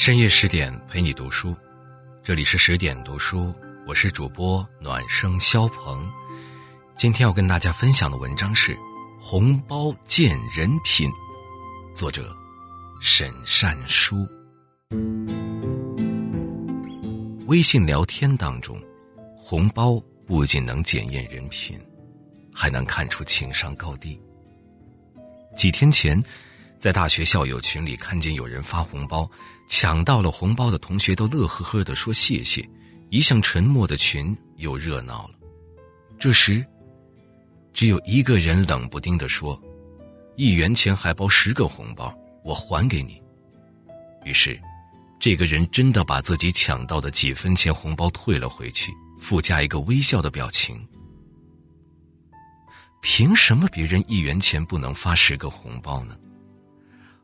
[0.00, 1.54] 深夜十点陪你读书，
[2.24, 3.54] 这里是十点读书，
[3.86, 6.10] 我是主播暖声肖鹏。
[6.96, 8.74] 今天要跟大家分享的文章是
[9.20, 11.06] 《红包见人品》，
[11.94, 12.34] 作者
[12.98, 14.26] 沈善书。
[17.46, 18.82] 微信聊天当中，
[19.36, 21.78] 红包不仅能检验人品，
[22.54, 24.18] 还能看出情商高低。
[25.54, 26.18] 几天前。
[26.78, 29.30] 在大学校友群里看见有人发红包，
[29.70, 32.68] 抢到了红包的同学都乐呵呵的说谢谢，
[33.08, 35.34] 一向沉默的群又热闹了。
[36.18, 36.66] 这时，
[37.72, 39.58] 只有一个人冷不丁的说
[40.36, 42.12] ：“一元钱还包十个红包，
[42.42, 43.22] 我还给你。”
[44.26, 44.60] 于是，
[45.20, 50.84] 这个人真的把自己抢到的几分钱红包退了回去，附加一个微笑的表情。
[53.02, 56.16] 凭什么别人一元钱不能发十个红包呢？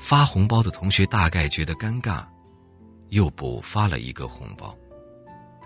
[0.00, 2.24] 发红包的同学大概觉得尴尬，
[3.10, 4.76] 又补发了一个红包。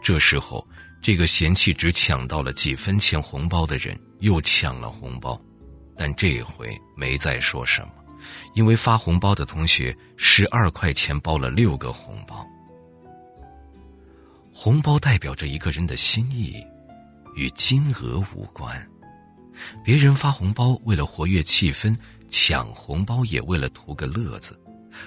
[0.02, 0.66] 这时候，
[1.00, 5.40] 这个嫌弃只抢到了几分钱红包的人又抢了红包，
[5.96, 7.94] 但这回没再说什么，
[8.54, 12.46] 因为发红包的同学十二块钱包了六个红包。
[14.52, 16.56] 红包代表着一个人的心意，
[17.34, 18.86] 与金额无关。
[19.84, 21.96] 别人发红包为了活跃气氛。
[22.36, 24.58] 抢红包也为了图个乐子，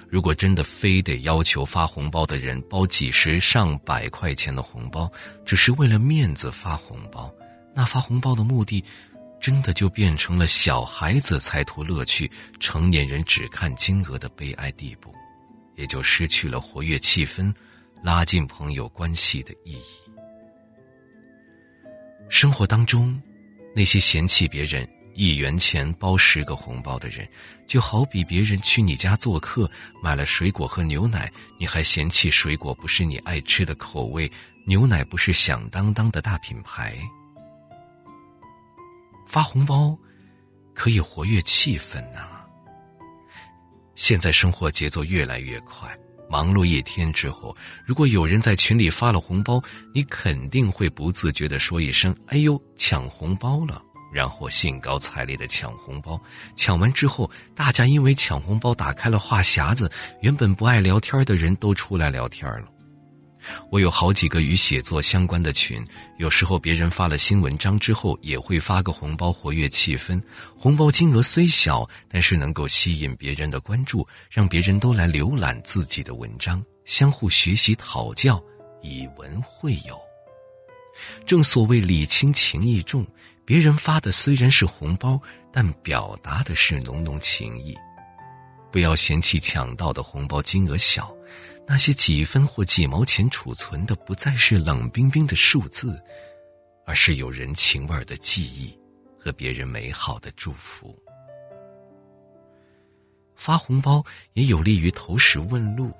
[0.07, 5.11] 如果真的非得要求发红包的人包几十上百块钱的红包，
[5.45, 7.29] 只是为了面子发红包，
[7.75, 8.81] 那发红包的目的，
[9.41, 15.13] 真的就变成了小孩子才图乐趣，成年人只看金额的悲哀地步，
[15.75, 17.53] 也就失去了活跃气氛、
[18.01, 19.83] 拉近朋友关系的意义。
[22.29, 23.21] 生活当中，
[23.75, 24.87] 那些嫌弃别人。
[25.17, 27.27] 一元钱包十个红包的人，
[27.65, 34.31] 就好比别人去你家做客，买了水果和牛奶，你还嫌弃水果不是你爱吃的口味，
[34.67, 36.95] 牛奶不是响当当的大品牌。
[39.25, 39.97] 发红包
[40.75, 42.29] 可以活跃气氛呐。
[43.95, 45.89] 现在生活节奏越来越快，
[46.29, 49.59] 忙碌一天之后，如果有人在群里发了红包，
[49.95, 56.19] 你肯定会不自觉的说一声：“哎呦，抢红包了。”然后兴高采烈的抢红包，
[56.55, 59.91] 抢完之后，大家因为抢红包打开了话匣子，
[60.21, 62.67] 原本不爱聊天的人都出来聊天了。
[63.71, 65.81] 我有好几个与写作相关的群，
[66.17, 70.21] 有时候别人发了新文章之后，也会发个红包活跃气氛。
[70.57, 78.43] 红包金额虽小，但是能够吸引别人的关注，让别人都来浏览自己的文章，相互学习讨教，
[78.81, 79.97] 以文会友。
[81.25, 83.05] 正所谓礼轻情意重。
[83.47, 85.17] 别人发的虽然是红包，
[85.53, 87.73] 但表达的是浓浓情意。
[88.73, 91.09] 不要嫌弃抢到的红包金额小，
[91.65, 95.97] 那些几分或几毛钱储存的不再是冷冰冰的数字，
[96.85, 98.77] 而是有人情味的记忆
[99.17, 100.93] 和别人美好的祝福。
[103.37, 104.03] 发红包
[104.33, 105.93] 也有利于投石问路。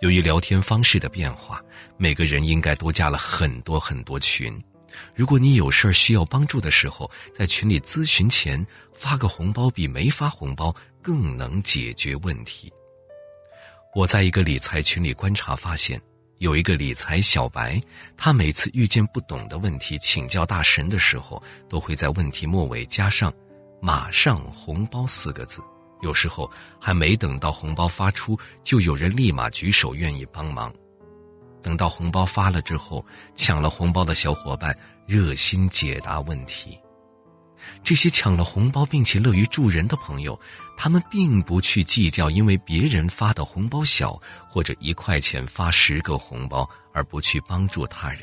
[0.00, 1.62] 由于聊天方式的变化，
[1.98, 4.58] 每个人应该多加了很多很多群。
[5.14, 12.72] 如果你有事儿需要帮助的时候，在群里咨询前发个红包，比没发红包更能解决问题。
[13.94, 16.00] 我在一个理财群里观察发现，
[16.38, 17.80] 有一个理财小白，
[18.16, 23.32] 他每次遇见不懂的问题请教大神的时候，都会在问题末尾加上
[23.82, 25.60] “马上红包”四个字。
[26.00, 30.72] 有时候还没等到红包发出，就有人立马举手愿意帮忙。
[31.62, 36.78] 等到红包发了之后，抢了红包的小伙伴热心解答问题。
[37.84, 40.38] 这些抢了红包并且乐于助人的朋友，
[40.76, 48.22] 他们并不去计较因为别人发的红包小或者一块钱发十个红包而不去帮助他人。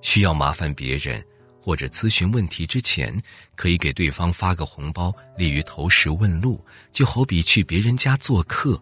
[0.00, 1.24] 需要麻烦别人
[1.60, 3.16] 或者咨询问题之前，
[3.54, 6.64] 可以给对方发个红包，利于投石问路。
[6.90, 8.80] 就好比去别人家做客，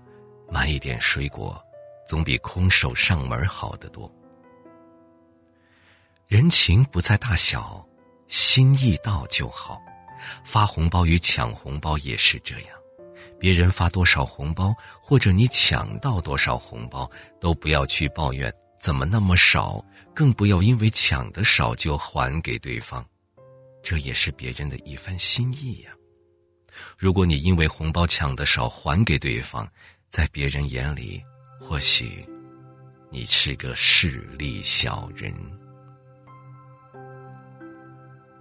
[0.51, 1.63] 买一点水果。
[2.11, 4.13] 总比空手上门好得多。
[6.27, 7.87] 人情不在大小，
[8.27, 9.81] 心意到就好。
[10.45, 12.77] 发红包与抢红包也是这样，
[13.39, 17.09] 别人发多少红包，或者你抢到多少红包，
[17.41, 19.81] 都不要去抱怨怎么那么少，
[20.13, 23.07] 更不要因为抢的少就还给对方，
[23.85, 25.93] 这也是别人的一番心意呀。
[26.99, 29.65] 如果你因为红包抢的少还给对方，
[30.09, 31.23] 在别人眼里。
[31.63, 32.27] 或许，
[33.11, 35.33] 你是个势利小人。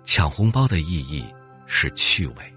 [0.05, 1.25] 抢红包的意义
[1.67, 2.53] 是趣味。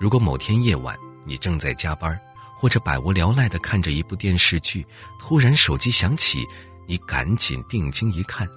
[0.00, 2.18] 如果某天夜晚你正在加班，
[2.58, 4.84] 或者百无聊赖的看着一部电视剧，
[5.20, 6.46] 突然手机响起，
[6.86, 8.48] 你赶紧定睛一看，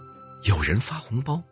[0.45, 1.43] 有人发红包。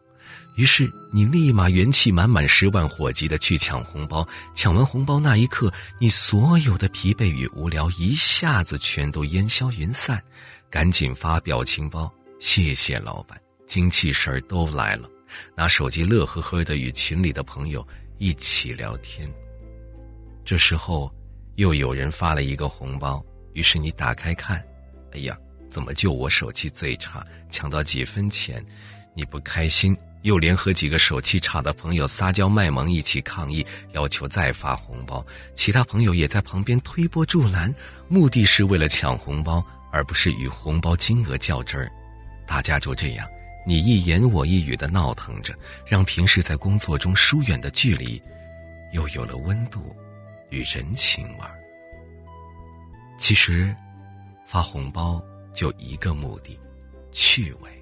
[0.56, 4.28] 于是你立马元气满满、十万火急的去抢红包。
[4.54, 10.22] 抢完红包那一刻，你所有的疲惫与无聊一下子全都烟消云散，
[10.70, 15.10] 赶紧发表情包，谢谢老板，精气神儿都来了。
[15.56, 17.88] 拿手机乐呵呵的与群里的朋友
[18.18, 19.32] 一起聊天。
[20.44, 21.14] 这时候，
[21.56, 23.24] 又有人发了一个红包，
[23.54, 24.58] 于是你打开看，
[25.14, 25.38] 哎呀，
[25.70, 28.66] 怎么就我手气最差，抢到几分钱？
[29.16, 29.96] 你不开心。
[30.24, 35.26] 又联合几个手气差的朋友撒娇卖萌，一起抗议，要求再发红包。
[35.54, 37.74] 其他朋友也在旁边推波助澜，
[38.08, 41.90] 目的是为了抢红包，而不是与红包金额较真儿。
[42.46, 43.28] 大家就这样
[43.66, 45.54] 你一言我一语的闹腾着，
[45.86, 48.22] 让平时在工作中疏远的距离，
[48.92, 49.96] 又有了温度
[50.50, 51.58] 与人情味儿。
[53.18, 53.76] 其实，
[54.46, 55.24] 发红包
[55.54, 56.60] 就一个目的，
[57.12, 57.79] 趣味。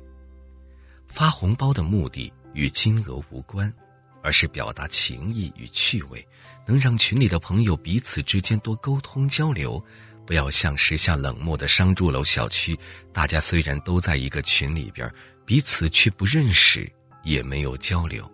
[1.18, 3.74] 发红包的目的与金额无关，
[4.22, 6.24] 而是表达情谊与趣味，
[6.68, 9.84] 能让群里的朋友彼此之间多沟通交流，
[10.28, 12.78] 不要像时下冷漠的商住楼小区，
[13.12, 15.12] 大家虽然都在一个群里边，
[15.44, 16.88] 彼此却不认识，
[17.24, 18.32] 也没有交流。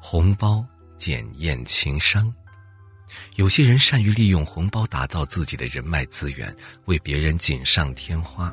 [0.00, 0.64] 红包
[0.96, 2.32] 检验情商，
[3.34, 6.56] 有些人善于利用红包打造自己的人脉资源，
[6.86, 8.50] 为别人锦上添花。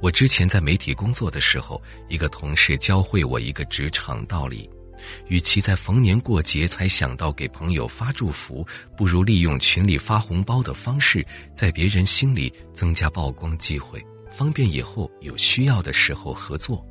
[0.00, 4.68] 我之前在媒体工作的时候，一个同事教会我一个职场道理：，
[5.28, 16.84] 与其在逢年过节才想到给朋友发祝福，不如利用群里发红包的方式，在别人心里增加曝光机会，方便以后有需要的时候合作。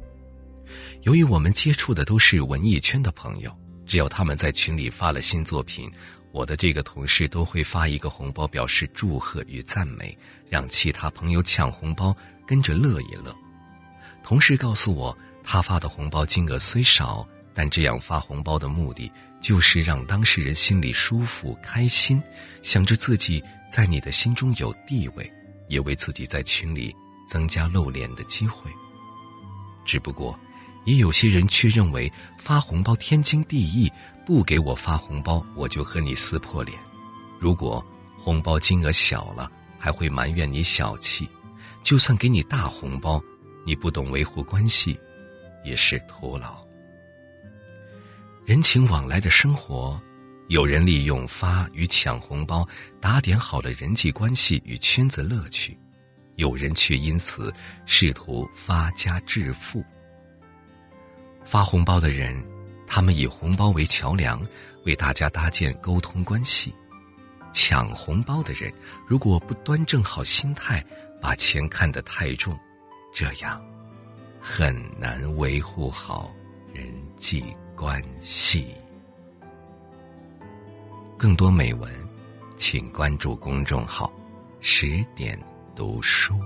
[1.04, 3.56] 由于我们接触的都是文艺圈的朋友，
[3.86, 5.90] 只要他们在群里发了新作品，
[6.32, 10.18] 我的这个同事都会发一个红包表示祝贺与赞美，
[10.50, 12.16] 让其他朋友抢红包。
[12.46, 13.36] 跟着乐一乐，
[14.24, 19.12] 同事告诉我，他发的红包金额虽少，但这样发红包的目的
[19.42, 22.22] 就是让当事人心里舒服开心，
[22.62, 25.32] 想着自己在你的心中有地位，
[25.68, 26.96] 也为自己在群里
[27.28, 28.72] 增加露脸的机会。
[29.86, 30.38] 只不过，
[30.86, 33.92] 也有些人却认为发红包天经地义，
[34.26, 36.78] 不给我发红包我就和你撕破脸。
[37.40, 37.84] 如果
[38.18, 41.28] 红包金额小了，还会埋怨你小气。
[41.86, 43.24] 就算给你大红包，
[43.64, 45.00] 你不懂维护关系，
[45.64, 46.66] 也是徒劳。
[48.44, 50.02] 人情往来的生活，
[50.48, 52.68] 有人利用发与抢红包
[53.00, 55.78] 打点好了人际关系与圈子乐趣，
[56.38, 57.54] 有人却因此
[57.86, 59.86] 试图发家致富。
[61.46, 62.44] 发红包的人，
[62.88, 64.44] 他们以红包为桥梁，
[64.86, 66.72] 为大家搭建沟通关系；
[67.54, 68.74] 抢红包的人，
[69.08, 70.84] 如果不端正好心态。
[71.26, 72.56] 把钱看得太重，
[73.12, 73.60] 这样
[74.40, 76.32] 很难维护好
[76.72, 77.44] 人际
[77.76, 78.76] 关系。
[81.18, 81.92] 更多美文，
[82.56, 84.14] 请关注公众号
[84.62, 85.36] “十点
[85.76, 86.40] 读书”。